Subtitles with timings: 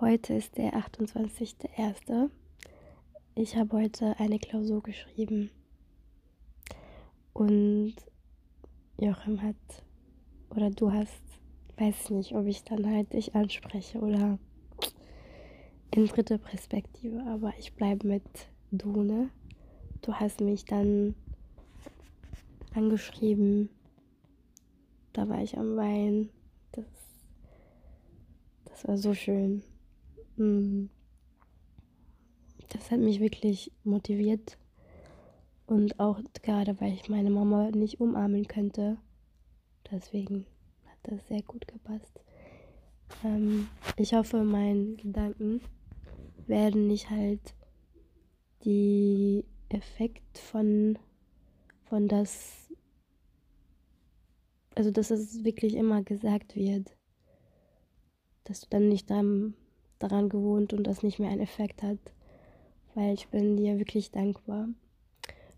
[0.00, 2.30] Heute ist der 28.01.
[3.34, 5.50] Ich habe heute eine Klausur geschrieben.
[7.32, 7.96] Und
[8.96, 9.56] Joachim hat,
[10.50, 11.20] oder du hast,
[11.78, 14.38] weiß nicht, ob ich dann halt dich anspreche oder
[15.90, 18.22] in dritte Perspektive, aber ich bleibe mit
[18.70, 19.30] du, ne?
[20.02, 21.16] Du hast mich dann
[22.72, 23.68] angeschrieben.
[25.12, 26.30] Da war ich am Weinen.
[26.70, 26.86] Das,
[28.64, 29.64] das war so schön.
[30.38, 30.86] Mm.
[32.70, 34.58] Das hat mich wirklich motiviert.
[35.66, 38.98] Und auch gerade, weil ich meine Mama nicht umarmen könnte.
[39.90, 40.46] Deswegen
[40.86, 42.20] hat das sehr gut gepasst.
[43.24, 45.60] Ähm, ich hoffe, meine Gedanken
[46.46, 47.54] werden nicht halt
[48.64, 50.98] die Effekt von,
[51.84, 52.72] von das,
[54.74, 56.96] also dass es wirklich immer gesagt wird,
[58.44, 59.54] dass du dann nicht daran,
[59.98, 61.98] daran gewohnt und das nicht mehr einen Effekt hat,
[62.94, 64.68] weil ich bin dir wirklich dankbar.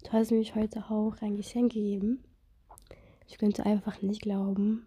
[0.05, 2.24] Du hast mich heute auch ein Geschenk gegeben.
[3.28, 4.86] Ich könnte einfach nicht glauben.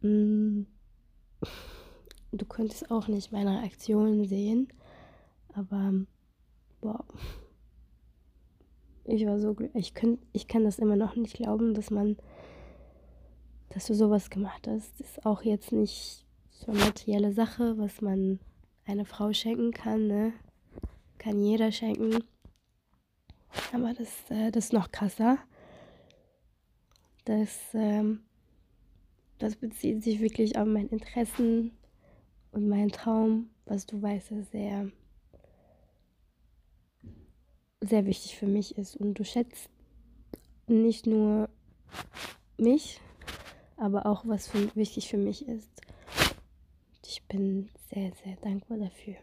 [0.00, 0.62] Mm.
[2.34, 4.72] Du könntest auch nicht meine Reaktion sehen,
[5.52, 5.92] aber
[6.80, 7.04] boah,
[9.04, 9.92] ich war so glücklich.
[10.32, 12.16] Ich kann das immer noch nicht glauben, dass man,
[13.68, 14.98] dass du sowas gemacht hast.
[14.98, 16.24] Das ist auch jetzt nicht
[16.64, 18.38] so materielle Sache, was man
[18.86, 20.32] einer Frau schenken kann, ne?
[21.18, 22.22] Kann jeder schenken.
[23.72, 25.38] Aber das, äh, das ist noch krasser.
[27.24, 28.22] Das, ähm,
[29.38, 31.72] das bezieht sich wirklich auf meine Interessen
[32.52, 34.90] und meinen Traum, was du weißt, ist sehr,
[37.80, 38.96] sehr wichtig für mich ist.
[38.96, 39.68] Und du schätzt
[40.68, 41.48] nicht nur
[42.56, 43.00] mich,
[43.76, 45.82] aber auch was für, wichtig für mich ist.
[47.14, 49.16] Ich bin sehr, sehr dankbar dafür.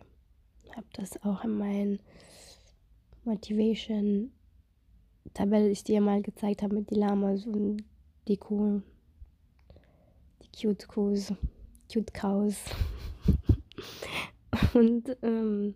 [0.76, 2.00] Habe das auch in meinen
[3.24, 4.32] Motivation
[5.34, 7.84] Tabelle, die ich dir mal gezeigt habe mit die Lamas und
[8.28, 8.84] die Kuh,
[10.44, 11.34] die Cute Cows,
[11.92, 12.58] Cute Cows.
[14.76, 15.74] und ähm,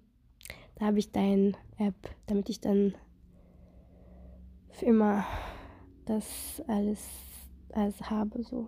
[0.75, 1.95] da habe ich dein App,
[2.27, 2.93] damit ich dann
[4.69, 5.25] für immer
[6.05, 7.03] das alles,
[7.71, 8.67] alles habe, so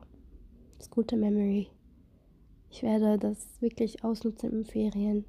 [0.80, 1.70] das gute Memory.
[2.76, 5.24] Ich werde das wirklich ausnutzen in Ferien,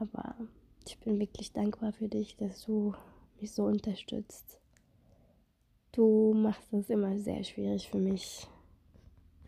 [0.00, 0.34] aber
[0.84, 2.92] ich bin wirklich dankbar für dich, dass du
[3.40, 4.58] mich so unterstützt.
[5.92, 8.48] Du machst das immer sehr schwierig für mich.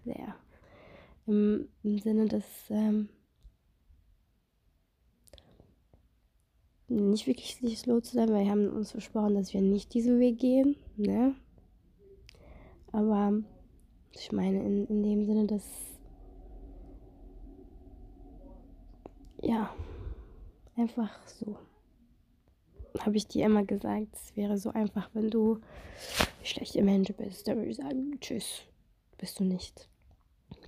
[0.05, 0.37] Sehr.
[1.27, 3.09] Im, im Sinne, dass ähm,
[6.87, 10.39] nicht wirklich slow zu sein, weil wir haben uns versprochen, dass wir nicht diesen Weg
[10.39, 10.77] gehen.
[10.97, 11.35] Ne?
[12.93, 13.43] Aber
[14.13, 15.92] ich meine, in, in dem Sinne, dass
[19.43, 19.75] ja,
[20.77, 21.57] einfach so.
[22.99, 27.49] Habe ich dir immer gesagt, es wäre so einfach, wenn du ein schlechter Mensch bist.
[27.49, 28.63] Dann würde ich sagen, tschüss,
[29.19, 29.89] bist du nicht.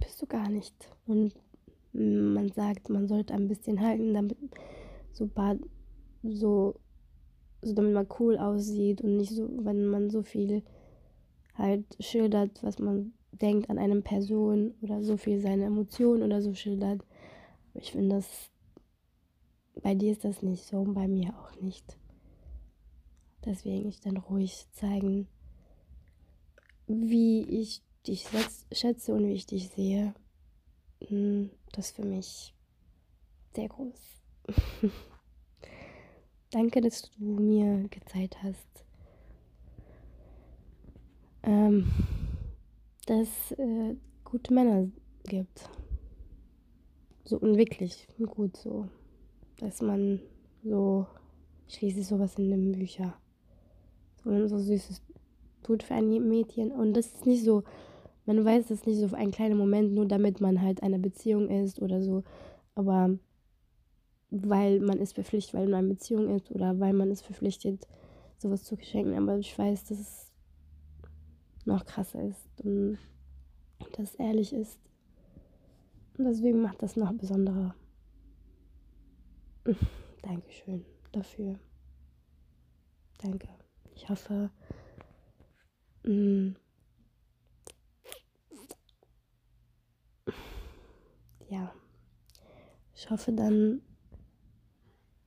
[0.00, 0.74] Bist du gar nicht.
[1.06, 1.34] Und
[1.92, 4.36] man sagt, man sollte ein bisschen halten, damit
[5.12, 5.30] so,
[6.22, 6.74] so,
[7.62, 10.62] so damit man cool aussieht und nicht so, wenn man so viel
[11.54, 16.54] halt schildert, was man denkt an eine Person oder so viel seine Emotionen oder so
[16.54, 17.02] schildert.
[17.74, 18.50] Ich finde das,
[19.82, 21.98] bei dir ist das nicht so und bei mir auch nicht.
[23.44, 25.28] Deswegen ich dann ruhig zeigen,
[26.86, 28.26] wie ich dich
[28.72, 30.14] schätze und wie ich dich sehe.
[31.06, 32.54] Hm, das ist für mich
[33.54, 34.00] sehr groß.
[36.50, 38.84] Danke, dass du mir gezeigt hast,
[41.42, 41.90] ähm,
[43.06, 44.88] dass äh, gute Männer
[45.24, 45.68] gibt.
[47.24, 48.88] So und wirklich gut so.
[49.58, 50.20] Dass man
[50.62, 51.06] so
[51.68, 53.12] schließlich sowas in den Büchern
[54.24, 55.02] und so süßes
[55.62, 56.70] tut für ein Mädchen.
[56.72, 57.64] Und das ist nicht so,
[58.26, 61.48] man weiß das nicht so für einen kleinen Moment, nur damit man halt eine Beziehung
[61.48, 62.22] ist oder so.
[62.74, 63.18] Aber
[64.30, 67.86] weil man ist verpflichtet, weil man eine Beziehung ist oder weil man ist verpflichtet,
[68.38, 69.16] sowas zu schenken.
[69.16, 70.32] Aber ich weiß, dass es
[71.64, 72.98] noch krasser ist und
[73.92, 74.78] dass es ehrlich ist.
[76.18, 77.74] Und deswegen macht das noch besonderer.
[80.22, 81.58] Dankeschön dafür.
[83.18, 83.48] Danke.
[83.94, 84.50] Ich hoffe,
[86.02, 86.56] mh, mm,
[91.48, 91.72] ja,
[92.94, 93.80] ich hoffe dann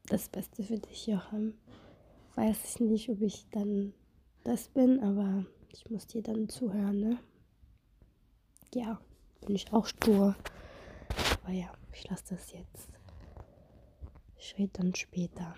[0.06, 1.56] das Beste für dich, Joachim.
[2.36, 3.94] Weiß ich nicht, ob ich dann
[4.44, 7.20] das bin, aber ich muss dir dann zuhören, ne?
[8.76, 9.02] Ja,
[9.42, 10.36] bin ich auch stur.
[11.44, 12.97] Aber ja, ich lasse das jetzt.
[14.78, 15.56] Dann später.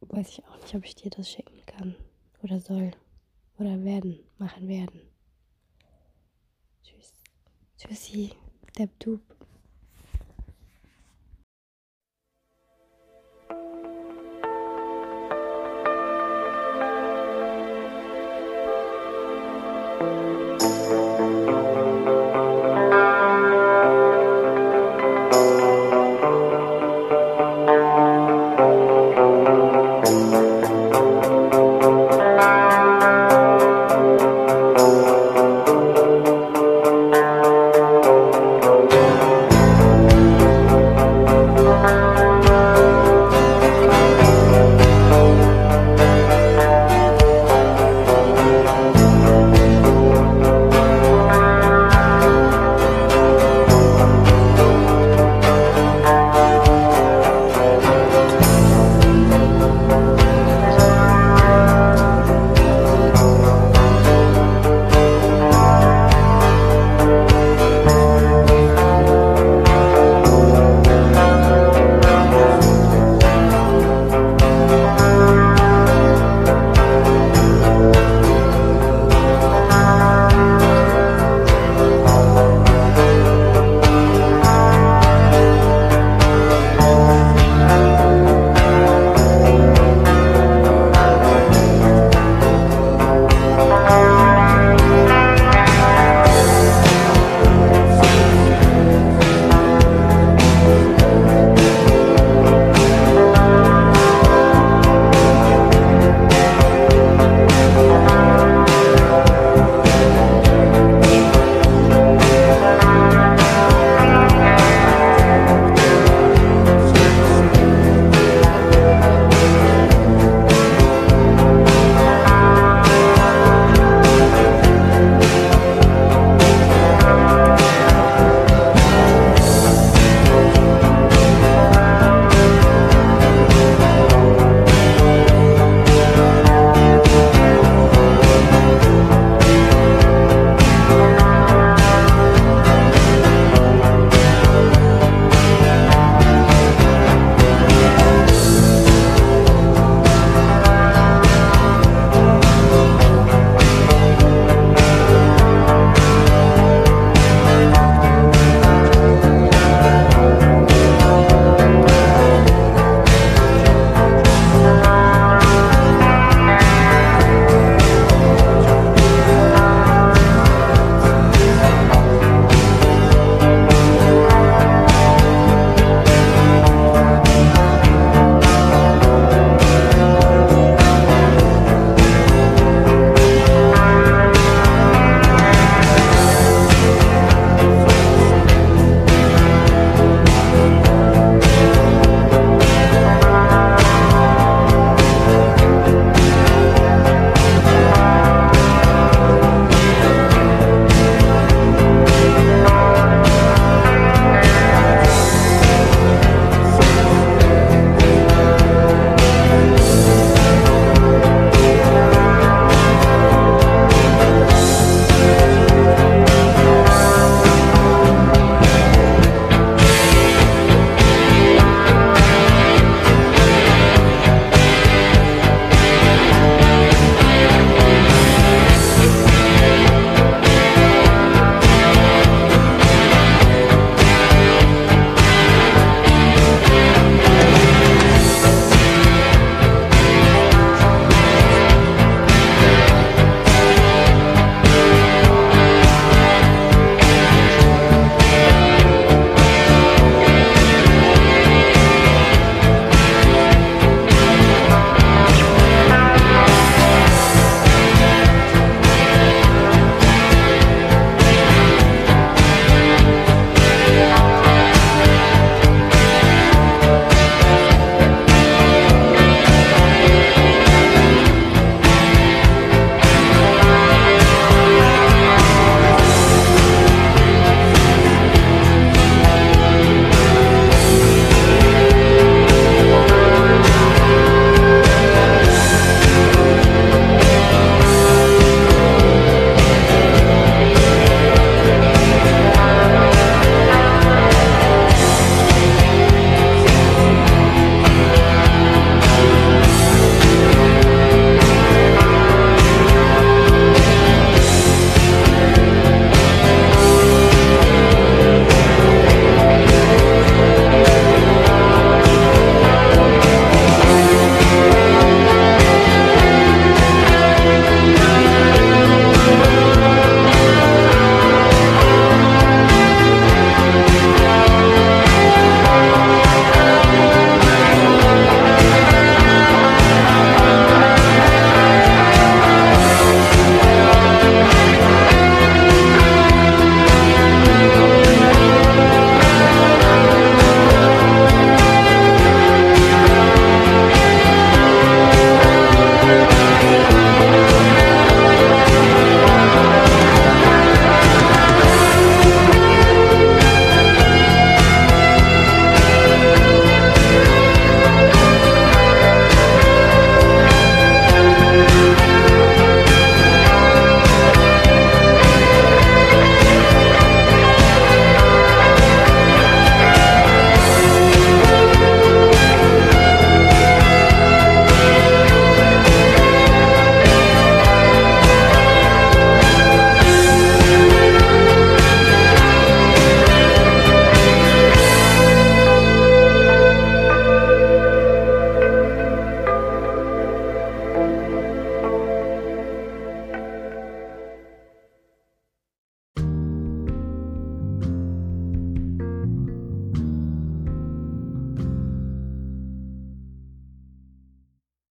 [0.00, 1.94] Weiß ich auch nicht, ob ich dir das schicken kann.
[2.42, 2.92] Oder soll.
[3.58, 4.18] Oder werden.
[4.38, 5.00] Machen werden.
[6.82, 7.12] Tschüss.
[7.76, 8.32] Tschüssi.
[8.78, 9.20] Debtub.